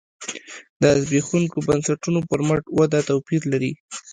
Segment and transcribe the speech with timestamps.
[0.81, 3.71] د زبېښونکو بنسټونو پر مټ وده توپیر لري.